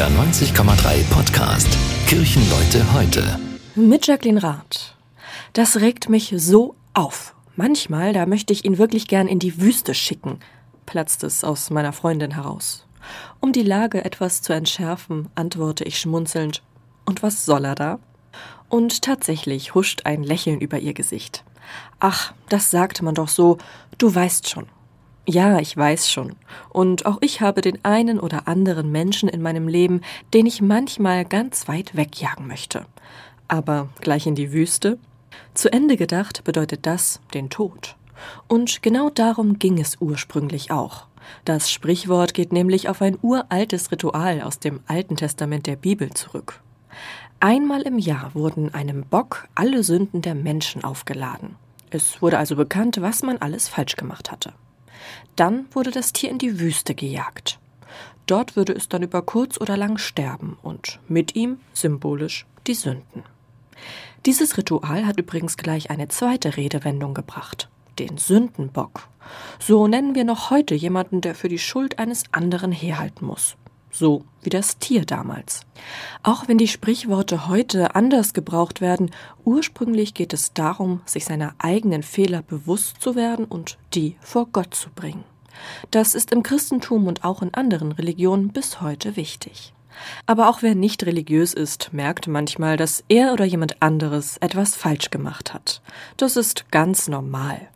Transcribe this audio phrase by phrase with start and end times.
[0.00, 1.68] NDR 90,3 Podcast
[2.06, 3.38] Kirchenleute heute.
[3.74, 4.96] Mit Jacqueline Rath.
[5.52, 7.34] Das regt mich so auf.
[7.54, 10.38] Manchmal, da möchte ich ihn wirklich gern in die Wüste schicken,
[10.86, 12.86] platzt es aus meiner Freundin heraus.
[13.40, 16.62] Um die Lage etwas zu entschärfen, antworte ich schmunzelnd.
[17.04, 17.98] Und was soll er da?
[18.70, 21.44] Und tatsächlich huscht ein Lächeln über ihr Gesicht.
[21.98, 23.58] Ach, das sagt man doch so,
[23.98, 24.66] du weißt schon.
[25.26, 26.34] Ja, ich weiß schon.
[26.70, 30.00] Und auch ich habe den einen oder anderen Menschen in meinem Leben,
[30.34, 32.86] den ich manchmal ganz weit wegjagen möchte.
[33.46, 34.98] Aber gleich in die Wüste?
[35.54, 37.96] Zu Ende gedacht bedeutet das den Tod.
[38.48, 41.06] Und genau darum ging es ursprünglich auch.
[41.44, 46.60] Das Sprichwort geht nämlich auf ein uraltes Ritual aus dem Alten Testament der Bibel zurück.
[47.40, 51.56] Einmal im Jahr wurden einem Bock alle Sünden der Menschen aufgeladen.
[51.90, 54.52] Es wurde also bekannt, was man alles falsch gemacht hatte.
[55.36, 57.58] Dann wurde das Tier in die Wüste gejagt.
[58.26, 63.24] Dort würde es dann über kurz oder lang sterben und mit ihm symbolisch die Sünden.
[64.26, 69.08] Dieses Ritual hat übrigens gleich eine zweite Redewendung gebracht, den Sündenbock.
[69.58, 73.56] So nennen wir noch heute jemanden, der für die Schuld eines anderen herhalten muss
[73.90, 75.62] so wie das Tier damals.
[76.22, 79.10] Auch wenn die Sprichworte heute anders gebraucht werden,
[79.44, 84.74] ursprünglich geht es darum, sich seiner eigenen Fehler bewusst zu werden und die vor Gott
[84.74, 85.24] zu bringen.
[85.90, 89.74] Das ist im Christentum und auch in anderen Religionen bis heute wichtig.
[90.26, 95.10] Aber auch wer nicht religiös ist, merkt manchmal, dass er oder jemand anderes etwas falsch
[95.10, 95.82] gemacht hat.
[96.16, 97.68] Das ist ganz normal.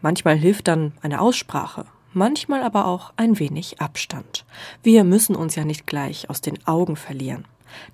[0.00, 4.44] Manchmal hilft dann eine Aussprache, manchmal aber auch ein wenig Abstand.
[4.82, 7.44] Wir müssen uns ja nicht gleich aus den Augen verlieren.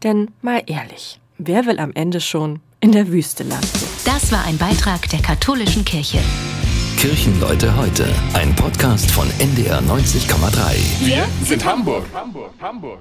[0.02, 3.84] Denn mal ehrlich, wer will am Ende schon in der Wüste landen?
[4.04, 6.20] Das war ein Beitrag der katholischen Kirche.
[6.96, 11.06] Kirchenleute heute, ein Podcast von NDR 90,3.
[11.06, 12.04] Wir sind Hamburg.
[12.12, 13.00] Hamburg, Hamburg.